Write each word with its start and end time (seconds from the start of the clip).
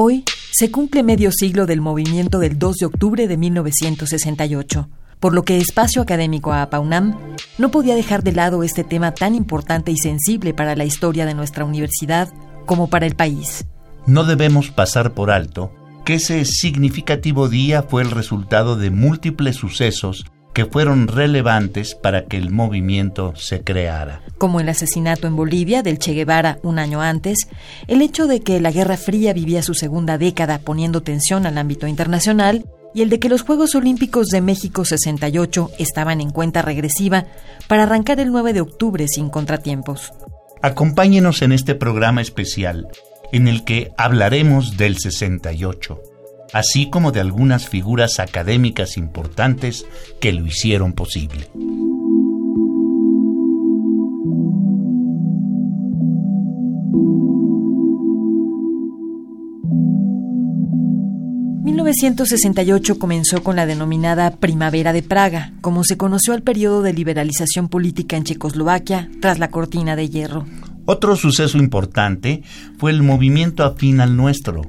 Hoy 0.00 0.22
se 0.52 0.70
cumple 0.70 1.02
medio 1.02 1.32
siglo 1.32 1.66
del 1.66 1.80
movimiento 1.80 2.38
del 2.38 2.56
2 2.56 2.76
de 2.76 2.86
octubre 2.86 3.26
de 3.26 3.36
1968, 3.36 4.88
por 5.18 5.34
lo 5.34 5.42
que 5.42 5.58
Espacio 5.58 6.02
Académico 6.02 6.52
APAUNAM 6.52 7.18
no 7.58 7.72
podía 7.72 7.96
dejar 7.96 8.22
de 8.22 8.30
lado 8.30 8.62
este 8.62 8.84
tema 8.84 9.10
tan 9.10 9.34
importante 9.34 9.90
y 9.90 9.96
sensible 9.96 10.54
para 10.54 10.76
la 10.76 10.84
historia 10.84 11.26
de 11.26 11.34
nuestra 11.34 11.64
universidad 11.64 12.32
como 12.64 12.88
para 12.88 13.06
el 13.06 13.16
país. 13.16 13.66
No 14.06 14.22
debemos 14.22 14.70
pasar 14.70 15.14
por 15.14 15.32
alto 15.32 15.72
que 16.04 16.14
ese 16.14 16.44
significativo 16.44 17.48
día 17.48 17.82
fue 17.82 18.02
el 18.02 18.12
resultado 18.12 18.76
de 18.76 18.90
múltiples 18.90 19.56
sucesos 19.56 20.26
que 20.58 20.66
fueron 20.66 21.06
relevantes 21.06 21.94
para 21.94 22.24
que 22.24 22.36
el 22.36 22.50
movimiento 22.50 23.32
se 23.36 23.62
creara. 23.62 24.22
Como 24.38 24.58
el 24.58 24.68
asesinato 24.68 25.28
en 25.28 25.36
Bolivia 25.36 25.84
del 25.84 26.00
Che 26.00 26.14
Guevara 26.14 26.58
un 26.64 26.80
año 26.80 27.00
antes, 27.00 27.46
el 27.86 28.02
hecho 28.02 28.26
de 28.26 28.40
que 28.40 28.58
la 28.58 28.72
Guerra 28.72 28.96
Fría 28.96 29.32
vivía 29.32 29.62
su 29.62 29.74
segunda 29.74 30.18
década 30.18 30.58
poniendo 30.58 31.00
tensión 31.00 31.46
al 31.46 31.58
ámbito 31.58 31.86
internacional 31.86 32.66
y 32.92 33.02
el 33.02 33.08
de 33.08 33.20
que 33.20 33.28
los 33.28 33.42
Juegos 33.42 33.76
Olímpicos 33.76 34.30
de 34.30 34.40
México 34.40 34.84
68 34.84 35.70
estaban 35.78 36.20
en 36.20 36.30
cuenta 36.30 36.60
regresiva 36.60 37.26
para 37.68 37.84
arrancar 37.84 38.18
el 38.18 38.32
9 38.32 38.52
de 38.52 38.60
octubre 38.60 39.06
sin 39.06 39.30
contratiempos. 39.30 40.12
Acompáñenos 40.60 41.40
en 41.42 41.52
este 41.52 41.76
programa 41.76 42.20
especial 42.20 42.88
en 43.30 43.46
el 43.46 43.64
que 43.64 43.92
hablaremos 43.96 44.76
del 44.76 44.98
68 44.98 46.00
así 46.52 46.90
como 46.90 47.12
de 47.12 47.20
algunas 47.20 47.68
figuras 47.68 48.20
académicas 48.20 48.96
importantes 48.96 49.86
que 50.20 50.32
lo 50.32 50.46
hicieron 50.46 50.92
posible. 50.92 51.48
...1968 61.68 62.98
comenzó 62.98 63.42
con 63.42 63.56
la 63.56 63.64
denominada 63.64 64.30
Primavera 64.32 64.92
de 64.92 65.02
Praga, 65.02 65.52
como 65.60 65.84
se 65.84 65.96
conoció 65.96 66.34
al 66.34 66.42
periodo 66.42 66.82
de 66.82 66.92
liberalización 66.92 67.68
política 67.68 68.16
en 68.16 68.24
Checoslovaquia 68.24 69.08
tras 69.20 69.38
la 69.38 69.50
cortina 69.50 69.94
de 69.94 70.08
hierro. 70.08 70.46
Otro 70.90 71.16
suceso 71.16 71.58
importante 71.58 72.42
fue 72.78 72.92
el 72.92 73.02
movimiento 73.02 73.62
afín 73.62 74.00
al 74.00 74.16
nuestro, 74.16 74.62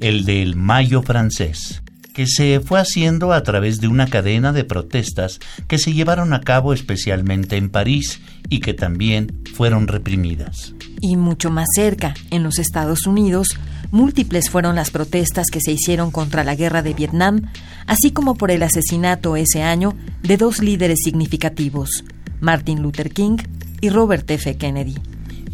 el 0.00 0.24
del 0.24 0.56
Mayo 0.56 1.02
francés, 1.02 1.82
que 2.14 2.26
se 2.26 2.60
fue 2.60 2.80
haciendo 2.80 3.34
a 3.34 3.42
través 3.42 3.78
de 3.82 3.86
una 3.86 4.06
cadena 4.06 4.54
de 4.54 4.64
protestas 4.64 5.38
que 5.68 5.76
se 5.76 5.92
llevaron 5.92 6.32
a 6.32 6.40
cabo 6.40 6.72
especialmente 6.72 7.58
en 7.58 7.68
París 7.68 8.22
y 8.48 8.60
que 8.60 8.72
también 8.72 9.42
fueron 9.54 9.86
reprimidas. 9.86 10.72
Y 11.02 11.18
mucho 11.18 11.50
más 11.50 11.66
cerca, 11.74 12.14
en 12.30 12.42
los 12.42 12.58
Estados 12.58 13.06
Unidos, 13.06 13.48
múltiples 13.90 14.48
fueron 14.48 14.76
las 14.76 14.90
protestas 14.90 15.48
que 15.52 15.60
se 15.60 15.72
hicieron 15.72 16.10
contra 16.10 16.42
la 16.42 16.54
guerra 16.54 16.80
de 16.80 16.94
Vietnam, 16.94 17.52
así 17.86 18.12
como 18.12 18.36
por 18.36 18.50
el 18.50 18.62
asesinato 18.62 19.36
ese 19.36 19.62
año 19.62 19.94
de 20.22 20.38
dos 20.38 20.60
líderes 20.60 21.00
significativos, 21.04 22.02
Martin 22.40 22.80
Luther 22.80 23.10
King 23.10 23.36
y 23.82 23.90
Robert 23.90 24.30
F. 24.30 24.56
Kennedy 24.56 24.94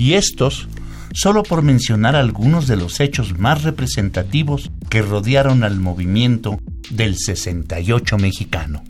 y 0.03 0.15
estos 0.15 0.67
solo 1.15 1.45
por 1.45 1.63
mencionar 1.63 2.17
algunos 2.17 2.67
de 2.67 2.77
los 2.77 2.99
hechos 2.99 3.39
más 3.39 3.63
representativos 3.63 4.73
que 4.91 5.01
rodearon 5.01 5.63
al 5.63 5.79
movimiento 5.79 6.59
del 6.91 7.17
68 7.17 8.19
mexicano. 8.19 8.83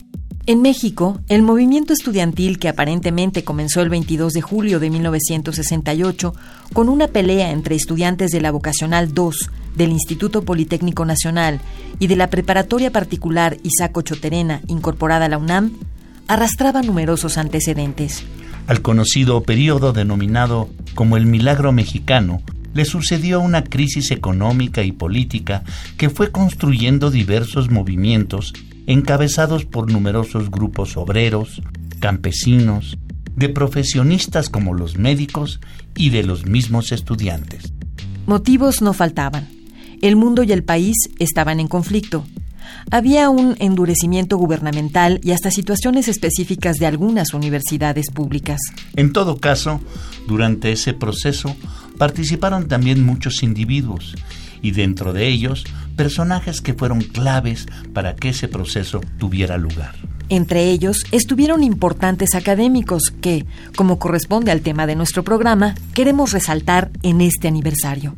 En 0.47 0.63
México, 0.63 1.19
el 1.29 1.43
movimiento 1.43 1.93
estudiantil 1.93 2.57
que 2.57 2.67
aparentemente 2.67 3.43
comenzó 3.43 3.81
el 3.81 3.89
22 3.89 4.33
de 4.33 4.41
julio 4.41 4.79
de 4.79 4.89
1968 4.89 6.33
con 6.73 6.89
una 6.89 7.07
pelea 7.07 7.51
entre 7.51 7.75
estudiantes 7.75 8.31
de 8.31 8.41
la 8.41 8.49
Vocacional 8.49 9.13
2 9.13 9.51
del 9.75 9.91
Instituto 9.91 10.41
Politécnico 10.41 11.05
Nacional 11.05 11.61
y 11.99 12.07
de 12.07 12.15
la 12.15 12.31
Preparatoria 12.31 12.91
Particular 12.91 13.57
Isaco 13.61 14.01
Choterena 14.01 14.61
incorporada 14.67 15.25
a 15.25 15.29
la 15.29 15.37
UNAM, 15.37 15.73
arrastraba 16.27 16.81
numerosos 16.81 17.37
antecedentes. 17.37 18.23
Al 18.67 18.81
conocido 18.81 19.43
periodo 19.43 19.91
denominado 19.91 20.69
como 20.95 21.17
el 21.17 21.25
milagro 21.25 21.71
mexicano, 21.71 22.41
le 22.73 22.85
sucedió 22.85 23.39
una 23.39 23.63
crisis 23.63 24.11
económica 24.11 24.83
y 24.83 24.91
política 24.91 25.63
que 25.97 26.09
fue 26.09 26.31
construyendo 26.31 27.11
diversos 27.11 27.69
movimientos 27.69 28.53
encabezados 28.87 29.65
por 29.65 29.91
numerosos 29.91 30.49
grupos 30.49 30.97
obreros, 30.97 31.61
campesinos, 31.99 32.97
de 33.35 33.49
profesionistas 33.49 34.49
como 34.49 34.73
los 34.73 34.97
médicos 34.97 35.59
y 35.95 36.09
de 36.09 36.23
los 36.23 36.45
mismos 36.45 36.91
estudiantes. 36.91 37.73
Motivos 38.25 38.81
no 38.81 38.93
faltaban. 38.93 39.47
El 40.01 40.15
mundo 40.15 40.43
y 40.43 40.51
el 40.51 40.63
país 40.63 40.95
estaban 41.19 41.59
en 41.59 41.67
conflicto 41.67 42.25
había 42.91 43.29
un 43.29 43.55
endurecimiento 43.59 44.37
gubernamental 44.37 45.19
y 45.23 45.31
hasta 45.31 45.51
situaciones 45.51 46.07
específicas 46.07 46.77
de 46.77 46.85
algunas 46.85 47.33
universidades 47.33 48.09
públicas. 48.11 48.59
En 48.95 49.13
todo 49.13 49.37
caso, 49.37 49.81
durante 50.27 50.71
ese 50.71 50.93
proceso 50.93 51.55
participaron 51.97 52.67
también 52.67 53.05
muchos 53.05 53.43
individuos 53.43 54.15
y 54.61 54.71
dentro 54.71 55.13
de 55.13 55.27
ellos 55.27 55.65
personajes 55.95 56.61
que 56.61 56.73
fueron 56.73 57.01
claves 57.01 57.67
para 57.93 58.15
que 58.15 58.29
ese 58.29 58.47
proceso 58.47 59.01
tuviera 59.19 59.57
lugar. 59.57 59.95
Entre 60.29 60.71
ellos 60.71 61.05
estuvieron 61.11 61.63
importantes 61.63 62.33
académicos 62.33 63.13
que, 63.21 63.45
como 63.75 63.99
corresponde 63.99 64.51
al 64.51 64.61
tema 64.61 64.87
de 64.87 64.95
nuestro 64.95 65.23
programa, 65.23 65.75
queremos 65.93 66.31
resaltar 66.31 66.91
en 67.03 67.21
este 67.21 67.47
aniversario. 67.47 68.15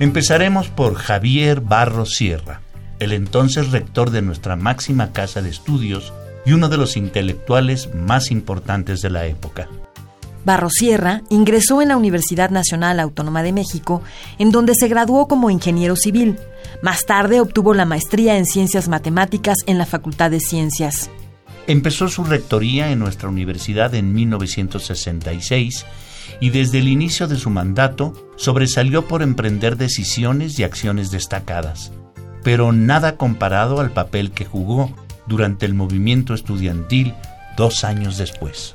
Empezaremos 0.00 0.68
por 0.68 0.94
Javier 0.94 1.60
Barros 1.60 2.14
Sierra, 2.14 2.60
el 3.00 3.12
entonces 3.12 3.72
rector 3.72 4.10
de 4.10 4.22
nuestra 4.22 4.54
máxima 4.54 5.12
casa 5.12 5.42
de 5.42 5.50
estudios 5.50 6.12
y 6.46 6.52
uno 6.52 6.68
de 6.68 6.76
los 6.76 6.96
intelectuales 6.96 7.92
más 7.94 8.30
importantes 8.30 9.02
de 9.02 9.10
la 9.10 9.26
época. 9.26 9.68
Barros 10.44 10.74
Sierra 10.74 11.22
ingresó 11.30 11.82
en 11.82 11.88
la 11.88 11.96
Universidad 11.96 12.50
Nacional 12.50 13.00
Autónoma 13.00 13.42
de 13.42 13.52
México, 13.52 14.00
en 14.38 14.52
donde 14.52 14.74
se 14.78 14.86
graduó 14.86 15.26
como 15.26 15.50
ingeniero 15.50 15.96
civil. 15.96 16.38
Más 16.80 17.04
tarde 17.04 17.40
obtuvo 17.40 17.74
la 17.74 17.84
maestría 17.84 18.38
en 18.38 18.46
Ciencias 18.46 18.86
Matemáticas 18.86 19.56
en 19.66 19.78
la 19.78 19.84
Facultad 19.84 20.30
de 20.30 20.38
Ciencias. 20.38 21.10
Empezó 21.66 22.06
su 22.08 22.22
rectoría 22.22 22.92
en 22.92 23.00
nuestra 23.00 23.28
universidad 23.28 23.94
en 23.96 24.14
1966 24.14 25.84
y 26.40 26.50
desde 26.50 26.78
el 26.78 26.88
inicio 26.88 27.28
de 27.28 27.36
su 27.36 27.50
mandato 27.50 28.12
sobresalió 28.36 29.06
por 29.06 29.22
emprender 29.22 29.76
decisiones 29.76 30.58
y 30.58 30.64
acciones 30.64 31.10
destacadas, 31.10 31.92
pero 32.42 32.72
nada 32.72 33.16
comparado 33.16 33.80
al 33.80 33.90
papel 33.90 34.30
que 34.30 34.44
jugó 34.44 34.94
durante 35.26 35.66
el 35.66 35.74
movimiento 35.74 36.34
estudiantil 36.34 37.14
dos 37.56 37.84
años 37.84 38.18
después. 38.18 38.72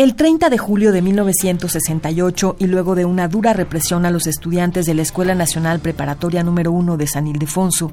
El 0.00 0.14
30 0.14 0.48
de 0.48 0.56
julio 0.56 0.92
de 0.92 1.02
1968 1.02 2.56
y 2.58 2.68
luego 2.68 2.94
de 2.94 3.04
una 3.04 3.28
dura 3.28 3.52
represión 3.52 4.06
a 4.06 4.10
los 4.10 4.26
estudiantes 4.26 4.86
de 4.86 4.94
la 4.94 5.02
Escuela 5.02 5.34
Nacional 5.34 5.80
Preparatoria 5.80 6.42
número 6.42 6.72
1 6.72 6.96
de 6.96 7.06
San 7.06 7.26
Ildefonso, 7.26 7.92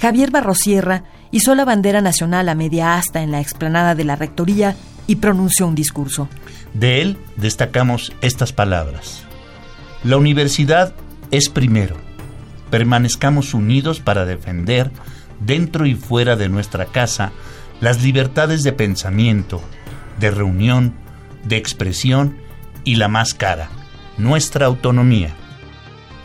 Javier 0.00 0.30
Barrosierra 0.30 1.02
hizo 1.32 1.56
la 1.56 1.64
bandera 1.64 2.00
nacional 2.00 2.48
a 2.48 2.54
media 2.54 2.94
asta 2.94 3.22
en 3.22 3.32
la 3.32 3.40
explanada 3.40 3.96
de 3.96 4.04
la 4.04 4.14
Rectoría 4.14 4.76
y 5.08 5.16
pronunció 5.16 5.66
un 5.66 5.74
discurso. 5.74 6.28
De 6.74 7.02
él 7.02 7.16
destacamos 7.34 8.12
estas 8.20 8.52
palabras. 8.52 9.24
La 10.04 10.16
universidad 10.16 10.94
es 11.32 11.48
primero. 11.48 11.96
Permanezcamos 12.70 13.54
unidos 13.54 13.98
para 13.98 14.26
defender, 14.26 14.92
dentro 15.40 15.86
y 15.86 15.94
fuera 15.94 16.36
de 16.36 16.48
nuestra 16.48 16.84
casa, 16.86 17.32
las 17.80 18.02
libertades 18.02 18.62
de 18.62 18.72
pensamiento, 18.72 19.60
de 20.20 20.30
reunión, 20.30 20.94
de 21.44 21.56
expresión 21.56 22.36
y 22.84 22.96
la 22.96 23.08
más 23.08 23.34
cara, 23.34 23.70
nuestra 24.18 24.66
autonomía. 24.66 25.34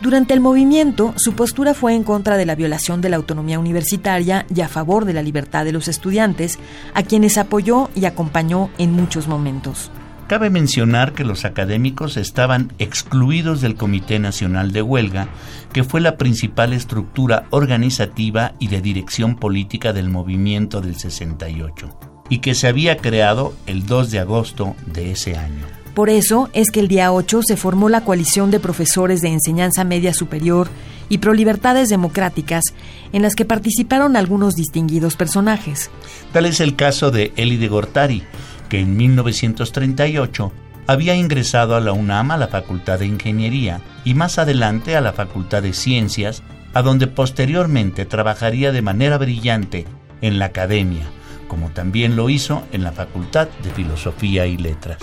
Durante 0.04 0.34
el 0.34 0.40
movimiento, 0.40 1.14
su 1.16 1.32
postura 1.32 1.72
fue 1.72 1.94
en 1.94 2.04
contra 2.04 2.36
de 2.36 2.44
la 2.44 2.54
violación 2.54 3.00
de 3.00 3.08
la 3.08 3.16
autonomía 3.16 3.58
universitaria 3.58 4.44
y 4.54 4.60
a 4.60 4.68
favor 4.68 5.06
de 5.06 5.14
la 5.14 5.22
libertad 5.22 5.64
de 5.64 5.72
los 5.72 5.88
estudiantes, 5.88 6.58
a 6.92 7.04
quienes 7.04 7.38
apoyó 7.38 7.88
y 7.94 8.04
acompañó 8.04 8.68
en 8.76 8.92
muchos 8.92 9.28
momentos. 9.28 9.90
Cabe 10.26 10.50
mencionar 10.50 11.14
que 11.14 11.24
los 11.24 11.46
académicos 11.46 12.18
estaban 12.18 12.70
excluidos 12.78 13.62
del 13.62 13.76
Comité 13.76 14.18
Nacional 14.18 14.72
de 14.72 14.82
Huelga, 14.82 15.28
que 15.72 15.84
fue 15.84 16.02
la 16.02 16.18
principal 16.18 16.74
estructura 16.74 17.46
organizativa 17.48 18.52
y 18.58 18.68
de 18.68 18.82
dirección 18.82 19.36
política 19.36 19.94
del 19.94 20.10
movimiento 20.10 20.82
del 20.82 20.96
68, 20.96 21.98
y 22.28 22.40
que 22.40 22.54
se 22.54 22.68
había 22.68 22.98
creado 22.98 23.54
el 23.66 23.86
2 23.86 24.10
de 24.10 24.18
agosto 24.18 24.76
de 24.84 25.12
ese 25.12 25.38
año. 25.38 25.83
Por 25.94 26.10
eso 26.10 26.50
es 26.52 26.70
que 26.72 26.80
el 26.80 26.88
día 26.88 27.12
8 27.12 27.42
se 27.46 27.56
formó 27.56 27.88
la 27.88 28.04
coalición 28.04 28.50
de 28.50 28.58
profesores 28.58 29.20
de 29.20 29.28
enseñanza 29.28 29.84
media 29.84 30.12
superior 30.12 30.68
y 31.08 31.18
prolibertades 31.18 31.88
democráticas, 31.88 32.64
en 33.12 33.22
las 33.22 33.36
que 33.36 33.44
participaron 33.44 34.16
algunos 34.16 34.54
distinguidos 34.54 35.14
personajes. 35.14 35.90
Tal 36.32 36.46
es 36.46 36.58
el 36.60 36.74
caso 36.74 37.12
de 37.12 37.32
Eli 37.36 37.56
de 37.58 37.68
Gortari, 37.68 38.24
que 38.68 38.80
en 38.80 38.96
1938 38.96 40.52
había 40.88 41.14
ingresado 41.14 41.76
a 41.76 41.80
la 41.80 41.92
UNAM 41.92 42.32
a 42.32 42.38
la 42.38 42.48
Facultad 42.48 42.98
de 42.98 43.06
Ingeniería 43.06 43.80
y 44.04 44.14
más 44.14 44.38
adelante 44.38 44.96
a 44.96 45.00
la 45.00 45.12
Facultad 45.12 45.62
de 45.62 45.72
Ciencias, 45.74 46.42
a 46.72 46.82
donde 46.82 47.06
posteriormente 47.06 48.04
trabajaría 48.04 48.72
de 48.72 48.82
manera 48.82 49.16
brillante 49.16 49.86
en 50.22 50.40
la 50.40 50.46
academia, 50.46 51.04
como 51.46 51.70
también 51.70 52.16
lo 52.16 52.30
hizo 52.30 52.64
en 52.72 52.82
la 52.82 52.90
Facultad 52.90 53.46
de 53.62 53.70
Filosofía 53.70 54.46
y 54.46 54.56
Letras. 54.56 54.98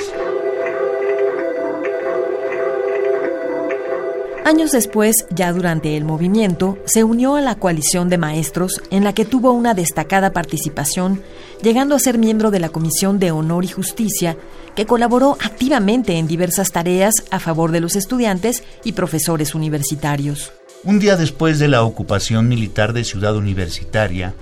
Años 4.44 4.72
después, 4.72 5.28
ya 5.30 5.54
durante 5.54 5.96
el 5.96 6.04
movimiento, 6.04 6.80
se 6.86 7.04
unió 7.04 7.36
a 7.36 7.42
la 7.42 7.56
coalición 7.56 8.10
de 8.10 8.18
maestros 8.18 8.82
en 8.90 9.04
la 9.04 9.14
que 9.14 9.24
tuvo 9.24 9.52
una 9.52 9.76
destacada 9.76 10.34
participación, 10.34 11.22
llegando 11.62 11.96
a 11.96 12.00
ser 12.00 12.18
miembro 12.18 12.50
de 12.50 12.60
la 12.60 12.70
Comisión 12.70 13.20
de 13.20 13.30
Honor 13.30 13.66
y 13.66 13.68
Justicia, 13.68 14.38
que 14.76 14.88
colaboró 14.88 15.38
activamente 15.42 16.18
en 16.18 16.28
diversas 16.28 16.72
tareas 16.72 17.14
a 17.30 17.40
favor 17.40 17.72
de 17.72 17.82
los 17.82 17.96
estudiantes 17.96 18.64
y 18.84 18.94
profesores 18.94 19.54
universitarios. 19.54 20.52
Un 20.84 20.98
día 20.98 21.18
después 21.18 21.60
de 21.60 21.68
la 21.68 21.84
ocupación 21.84 22.48
militar 22.48 22.94
de 22.94 23.04
Ciudad 23.04 23.36
Universitaria, 23.36 24.34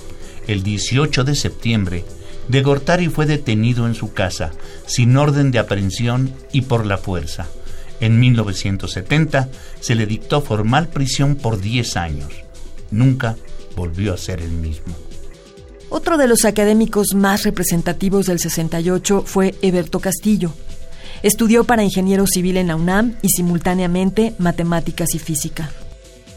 el 0.47 0.63
18 0.63 1.25
de 1.25 1.35
septiembre, 1.35 2.05
de 2.47 2.61
Gortari 2.63 3.09
fue 3.09 3.25
detenido 3.25 3.85
en 3.85 3.95
su 3.95 4.13
casa, 4.13 4.51
sin 4.85 5.17
orden 5.17 5.51
de 5.51 5.59
aprehensión 5.59 6.33
y 6.53 6.61
por 6.61 6.85
la 6.85 6.97
fuerza. 6.97 7.47
En 7.99 8.19
1970 8.19 9.49
se 9.79 9.95
le 9.95 10.05
dictó 10.05 10.41
formal 10.41 10.87
prisión 10.87 11.35
por 11.35 11.59
10 11.59 11.97
años. 11.97 12.31
Nunca 12.91 13.35
volvió 13.75 14.13
a 14.13 14.17
ser 14.17 14.41
el 14.41 14.51
mismo. 14.51 14.95
Otro 15.89 16.17
de 16.17 16.27
los 16.27 16.45
académicos 16.45 17.15
más 17.15 17.43
representativos 17.43 18.27
del 18.27 18.39
68 18.39 19.23
fue 19.25 19.55
Eberto 19.61 19.99
Castillo. 19.99 20.53
Estudió 21.23 21.63
para 21.63 21.83
ingeniero 21.83 22.27
civil 22.27 22.57
en 22.57 22.67
la 22.67 22.75
UNAM 22.75 23.15
y 23.21 23.29
simultáneamente 23.29 24.33
matemáticas 24.37 25.15
y 25.15 25.19
física. 25.19 25.71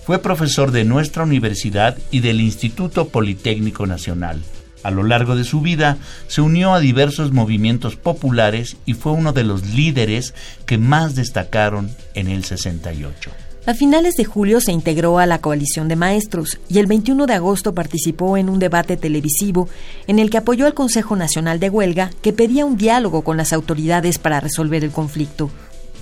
Fue 0.05 0.19
profesor 0.19 0.73
de 0.73 0.85
nuestra 0.85 1.23
universidad 1.23 1.97
y 2.11 2.21
del 2.21 2.41
Instituto 2.41 3.09
Politécnico 3.09 3.87
Nacional. 3.87 4.43
A 4.83 4.91
lo 4.91 5.05
largo 5.05 5.37
de 5.37 5.45
su 5.45 5.61
vida 5.61 5.99
se 6.29 6.41
unió 6.41 6.75
a 6.75 6.81
diversos 6.81 7.33
movimientos 7.33 7.97
populares 7.97 8.77
y 8.85 8.95
fue 8.95 9.13
uno 9.13 9.33
de 9.33 9.45
los 9.45 9.67
líderes 9.67 10.35
que 10.67 10.79
más 10.79 11.15
destacaron 11.15 11.91
en 12.15 12.29
el 12.29 12.45
68. 12.45 13.31
A 13.65 13.75
finales 13.75 14.17
de 14.17 14.25
julio 14.25 14.61
se 14.61 14.73
integró 14.73 15.21
a 15.21 15.27
la 15.27 15.39
coalición 15.39 15.87
de 15.87 15.95
maestros 15.95 16.59
y 16.69 16.81
el 16.81 16.89
21 16.89 17.27
de 17.27 17.35
agosto 17.35 17.75
participó 17.75 18.37
en 18.37 18.49
un 18.49 18.59
debate 18.59 18.97
televisivo 18.97 19.69
en 20.09 20.19
el 20.19 20.31
que 20.31 20.39
apoyó 20.39 20.67
al 20.67 20.75
Consejo 20.75 21.15
Nacional 21.15 21.61
de 21.61 21.71
Huelga 21.71 22.11
que 22.23 22.33
pedía 22.33 22.65
un 22.65 22.77
diálogo 22.77 23.23
con 23.23 23.37
las 23.37 23.53
autoridades 23.53 24.19
para 24.19 24.41
resolver 24.41 24.83
el 24.83 24.91
conflicto. 24.91 25.49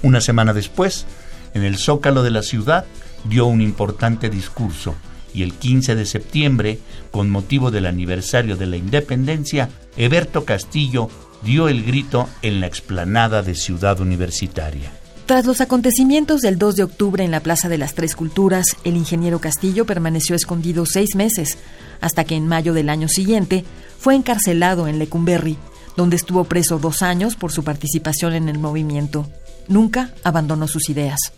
Una 0.03 0.23
semana 0.23 0.55
después, 0.55 1.05
en 1.53 1.63
el 1.65 1.77
Zócalo 1.77 2.23
de 2.23 2.31
la 2.31 2.43
ciudad, 2.43 2.87
dio 3.25 3.45
un 3.45 3.61
importante 3.61 4.31
discurso 4.31 4.95
y 5.35 5.43
el 5.43 5.55
15 5.55 5.95
de 5.95 6.07
septiembre, 6.07 6.79
con 7.11 7.31
motivo 7.31 7.71
del 7.71 7.87
aniversario 7.87 8.57
de 8.57 8.67
la 8.67 8.77
independencia, 8.77 9.71
Eberto 9.97 10.45
Castillo 10.45 11.09
dio 11.43 11.69
el 11.69 11.85
grito 11.85 12.29
en 12.43 12.61
la 12.61 12.67
explanada 12.67 13.43
de 13.43 13.55
Ciudad 13.55 14.01
Universitaria. 14.01 14.93
Tras 15.27 15.47
los 15.47 15.61
acontecimientos 15.61 16.41
del 16.41 16.59
2 16.59 16.77
de 16.77 16.83
octubre 16.83 17.25
en 17.25 17.31
la 17.31 17.41
Plaza 17.41 17.69
de 17.69 17.79
las 17.79 17.95
Tres 17.95 18.17
Culturas, 18.17 18.77
el 18.83 18.97
ingeniero 18.97 19.41
Castillo 19.41 19.87
permaneció 19.87 20.35
escondido 20.35 20.87
seis 20.87 21.15
meses, 21.15 21.57
hasta 22.01 22.25
que 22.25 22.35
en 22.35 22.49
mayo 22.49 22.75
del 22.75 22.89
año 22.89 23.07
siguiente 23.09 23.65
fue 23.99 24.17
encarcelado 24.17 24.89
en 24.89 24.99
Lecumberri, 24.99 25.57
donde 25.97 26.17
estuvo 26.17 26.45
preso 26.45 26.79
dos 26.79 27.03
años 27.03 27.37
por 27.37 27.53
su 27.53 27.63
participación 27.63 28.33
en 28.33 28.49
el 28.49 28.59
movimiento. 28.59 29.29
Nunca 29.69 30.13
abandonó 30.25 30.67
sus 30.67 30.89
ideas. 30.89 31.33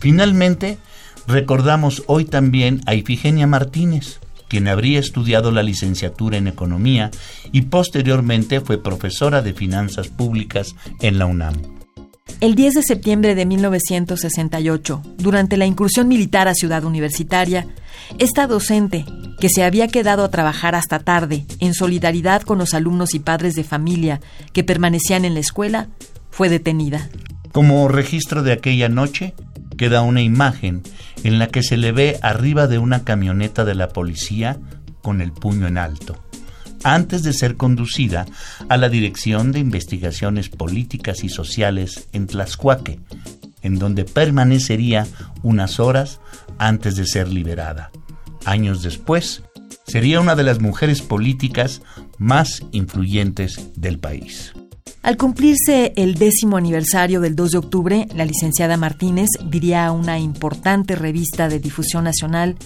Finalmente, 0.00 0.78
recordamos 1.26 2.02
hoy 2.06 2.24
también 2.24 2.80
a 2.86 2.94
Ifigenia 2.94 3.46
Martínez, 3.46 4.18
quien 4.48 4.66
habría 4.66 4.98
estudiado 4.98 5.52
la 5.52 5.62
licenciatura 5.62 6.38
en 6.38 6.48
Economía 6.48 7.10
y 7.52 7.62
posteriormente 7.62 8.60
fue 8.60 8.82
profesora 8.82 9.42
de 9.42 9.52
Finanzas 9.52 10.08
Públicas 10.08 10.74
en 11.00 11.18
la 11.18 11.26
UNAM. 11.26 11.54
El 12.40 12.54
10 12.54 12.74
de 12.74 12.82
septiembre 12.82 13.34
de 13.34 13.44
1968, 13.44 15.02
durante 15.18 15.58
la 15.58 15.66
incursión 15.66 16.08
militar 16.08 16.48
a 16.48 16.54
Ciudad 16.54 16.84
Universitaria, 16.84 17.66
esta 18.18 18.46
docente, 18.46 19.04
que 19.38 19.50
se 19.50 19.62
había 19.62 19.88
quedado 19.88 20.24
a 20.24 20.30
trabajar 20.30 20.74
hasta 20.74 21.00
tarde 21.00 21.44
en 21.58 21.74
solidaridad 21.74 22.42
con 22.42 22.56
los 22.56 22.72
alumnos 22.72 23.14
y 23.14 23.18
padres 23.18 23.54
de 23.54 23.64
familia 23.64 24.22
que 24.54 24.64
permanecían 24.64 25.26
en 25.26 25.34
la 25.34 25.40
escuela, 25.40 25.88
fue 26.30 26.48
detenida. 26.48 27.10
Como 27.52 27.86
registro 27.88 28.42
de 28.42 28.52
aquella 28.52 28.88
noche, 28.88 29.34
queda 29.80 30.02
una 30.02 30.20
imagen 30.20 30.82
en 31.24 31.38
la 31.38 31.46
que 31.46 31.62
se 31.62 31.78
le 31.78 31.90
ve 31.90 32.18
arriba 32.20 32.66
de 32.66 32.76
una 32.76 33.02
camioneta 33.02 33.64
de 33.64 33.74
la 33.74 33.88
policía 33.88 34.58
con 35.00 35.22
el 35.22 35.32
puño 35.32 35.66
en 35.66 35.78
alto, 35.78 36.22
antes 36.84 37.22
de 37.22 37.32
ser 37.32 37.56
conducida 37.56 38.26
a 38.68 38.76
la 38.76 38.90
Dirección 38.90 39.52
de 39.52 39.60
Investigaciones 39.60 40.50
Políticas 40.50 41.24
y 41.24 41.30
Sociales 41.30 42.08
en 42.12 42.26
Tlaxcuaque, 42.26 43.00
en 43.62 43.78
donde 43.78 44.04
permanecería 44.04 45.06
unas 45.42 45.80
horas 45.80 46.20
antes 46.58 46.94
de 46.96 47.06
ser 47.06 47.28
liberada. 47.28 47.90
Años 48.44 48.82
después, 48.82 49.44
sería 49.86 50.20
una 50.20 50.36
de 50.36 50.42
las 50.42 50.60
mujeres 50.60 51.00
políticas 51.00 51.80
más 52.18 52.60
influyentes 52.72 53.70
del 53.76 53.98
país. 53.98 54.52
Al 55.02 55.16
cumplirse 55.16 55.94
el 55.96 56.16
décimo 56.16 56.58
aniversario 56.58 57.20
del 57.20 57.34
2 57.34 57.50
de 57.52 57.58
octubre, 57.58 58.08
la 58.14 58.26
licenciada 58.26 58.76
Martínez 58.76 59.28
diría 59.42 59.86
a 59.86 59.92
una 59.92 60.18
importante 60.18 60.94
revista 60.94 61.48
de 61.48 61.58
difusión 61.58 62.04
nacional 62.04 62.56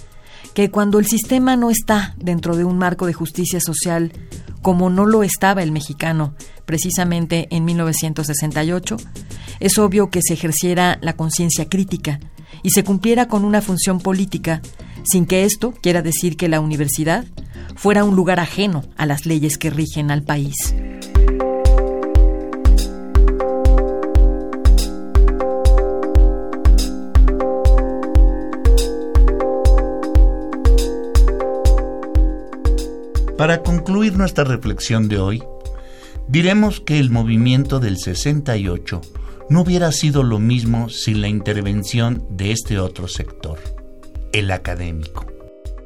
que 0.53 0.71
cuando 0.71 0.99
el 0.99 1.07
sistema 1.07 1.57
no 1.57 1.71
está 1.71 2.15
dentro 2.19 2.57
de 2.57 2.65
un 2.65 2.77
marco 2.77 3.07
de 3.07 3.13
justicia 3.13 3.61
social, 3.61 4.13
como 4.63 4.91
no 4.91 5.07
lo 5.07 5.23
estaba 5.23 5.63
el 5.63 5.71
mexicano, 5.71 6.35
precisamente 6.65 7.47
en 7.51 7.65
1968, 7.65 8.97
es 9.61 9.79
obvio 9.79 10.11
que 10.11 10.21
se 10.21 10.35
ejerciera 10.35 10.99
la 11.03 11.15
conciencia 11.15 11.69
crítica 11.69 12.19
y 12.65 12.71
se 12.71 12.83
cumpliera 12.83 13.29
con 13.29 13.45
una 13.45 13.63
función 13.63 14.01
política, 14.01 14.61
sin 15.05 15.27
que 15.27 15.45
esto 15.45 15.73
quiera 15.83 16.03
decir 16.03 16.37
que 16.37 16.49
la 16.49 16.61
universidad 16.61 17.27
fuera 17.77 18.03
un 18.03 18.17
lugar 18.17 18.41
ajeno 18.41 18.83
a 18.97 19.07
las 19.07 19.25
leyes 19.25 19.57
que 19.57 19.71
rigen 19.71 20.11
al 20.11 20.25
país. 20.25 20.75
Para 33.37 33.63
concluir 33.63 34.17
nuestra 34.17 34.45
reflexión 34.45 35.09
de 35.09 35.19
hoy, 35.19 35.43
diremos 36.29 36.81
que 36.81 37.01
el 37.01 37.11
movimiento 37.11 37.81
del 37.81 37.99
68 37.99 39.01
no 39.51 39.63
hubiera 39.63 39.91
sido 39.91 40.23
lo 40.23 40.39
mismo 40.39 40.89
sin 40.89 41.21
la 41.21 41.27
intervención 41.27 42.25
de 42.31 42.53
este 42.53 42.79
otro 42.79 43.09
sector, 43.09 43.59
el 44.33 44.53
académico, 44.53 45.27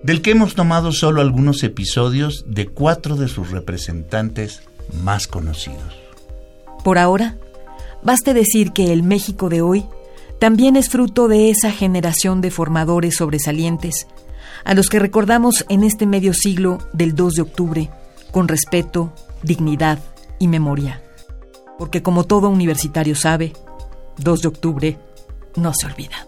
del 0.03 0.21
que 0.21 0.33
hemos 0.33 0.55
tomado 0.55 0.93
solo 0.93 1.23
algunos 1.23 1.63
episodios 1.63 2.45
de 2.47 2.69
cuatro 2.69 3.17
de 3.17 3.29
sus 3.29 3.51
representantes 3.51 4.61
más 5.03 5.27
conocidos. 5.27 5.97
Por 6.85 6.99
ahora, 6.99 7.39
baste 8.03 8.35
decir 8.35 8.73
que 8.73 8.93
el 8.93 9.03
México 9.03 9.49
de 9.49 9.63
hoy 9.63 9.87
también 10.39 10.77
es 10.77 10.91
fruto 10.91 11.29
de 11.29 11.49
esa 11.49 11.73
generación 11.73 12.43
de 12.43 12.51
formadores 12.51 13.17
sobresalientes 13.17 14.07
a 14.65 14.75
los 14.75 14.89
que 14.89 14.99
recordamos 14.99 15.65
en 15.69 15.85
este 15.85 16.07
medio 16.07 16.35
siglo 16.35 16.79
del 16.93 17.15
2 17.15 17.35
de 17.35 17.43
octubre 17.43 17.91
con 18.31 18.49
respeto, 18.49 19.13
dignidad 19.43 19.99
y 20.39 20.49
memoria. 20.49 21.03
Porque 21.79 22.03
como 22.03 22.25
todo 22.25 22.49
universitario 22.49 23.15
sabe, 23.15 23.53
2 24.19 24.43
de 24.43 24.49
octubre 24.49 24.99
no 25.57 25.73
se 25.75 25.87
olvida. 25.87 26.28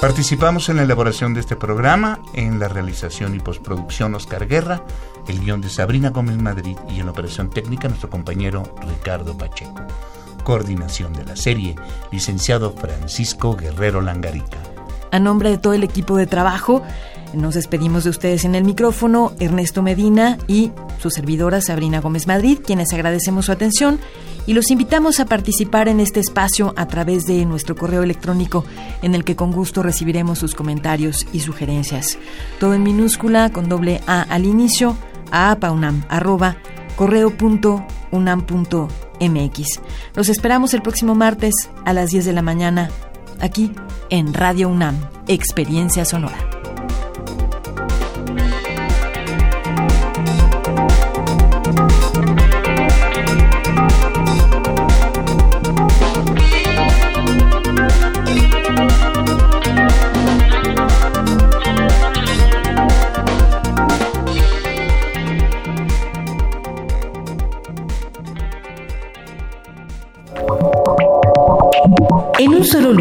Participamos 0.00 0.68
en 0.68 0.76
la 0.76 0.84
elaboración 0.84 1.34
de 1.34 1.40
este 1.40 1.56
programa, 1.56 2.20
en 2.32 2.60
la 2.60 2.68
realización 2.68 3.34
y 3.34 3.40
postproducción 3.40 4.14
Oscar 4.14 4.46
Guerra, 4.46 4.84
el 5.26 5.40
guion 5.40 5.60
de 5.60 5.68
Sabrina 5.68 6.10
Gómez 6.10 6.36
Madrid 6.36 6.76
y 6.88 7.00
en 7.00 7.06
la 7.06 7.10
operación 7.10 7.50
técnica 7.50 7.88
nuestro 7.88 8.08
compañero 8.08 8.62
Ricardo 8.80 9.36
Pacheco. 9.36 9.74
Coordinación 10.44 11.14
de 11.14 11.24
la 11.24 11.34
serie, 11.34 11.74
licenciado 12.12 12.70
Francisco 12.70 13.56
Guerrero 13.56 14.00
Langarica. 14.00 14.58
A 15.10 15.18
nombre 15.18 15.50
de 15.50 15.58
todo 15.58 15.72
el 15.72 15.82
equipo 15.82 16.16
de 16.16 16.28
trabajo, 16.28 16.80
nos 17.34 17.54
despedimos 17.54 18.04
de 18.04 18.10
ustedes 18.10 18.44
en 18.44 18.54
el 18.54 18.64
micrófono, 18.64 19.32
Ernesto 19.38 19.82
Medina 19.82 20.38
y 20.46 20.72
su 20.98 21.10
servidora 21.10 21.60
Sabrina 21.60 22.00
Gómez 22.00 22.26
Madrid, 22.26 22.58
quienes 22.64 22.92
agradecemos 22.92 23.46
su 23.46 23.52
atención 23.52 24.00
y 24.46 24.54
los 24.54 24.70
invitamos 24.70 25.20
a 25.20 25.26
participar 25.26 25.88
en 25.88 26.00
este 26.00 26.20
espacio 26.20 26.72
a 26.76 26.88
través 26.88 27.26
de 27.26 27.44
nuestro 27.44 27.76
correo 27.76 28.02
electrónico 28.02 28.64
en 29.02 29.14
el 29.14 29.24
que 29.24 29.36
con 29.36 29.52
gusto 29.52 29.82
recibiremos 29.82 30.38
sus 30.38 30.54
comentarios 30.54 31.26
y 31.32 31.40
sugerencias. 31.40 32.18
Todo 32.58 32.74
en 32.74 32.82
minúscula 32.82 33.50
con 33.50 33.68
doble 33.68 34.00
A 34.06 34.22
al 34.22 34.46
inicio 34.46 34.96
a 35.30 35.50
apaunam 35.50 36.04
arroba 36.08 36.56
correo.unam.mx. 36.96 39.80
Los 40.14 40.28
esperamos 40.30 40.72
el 40.72 40.82
próximo 40.82 41.14
martes 41.14 41.54
a 41.84 41.92
las 41.92 42.10
10 42.10 42.24
de 42.24 42.32
la 42.32 42.42
mañana 42.42 42.90
aquí 43.40 43.70
en 44.10 44.32
Radio 44.32 44.68
UNAM, 44.68 44.96
Experiencia 45.26 46.06
Sonora. 46.06 46.47